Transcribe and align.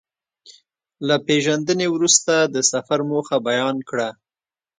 له 1.07 1.15
پېژندنې 1.27 1.87
وروسته 1.95 2.33
د 2.53 2.55
سفر 2.71 2.99
موخه 3.09 3.37
بيان 3.47 3.75
کړه. 3.89 4.09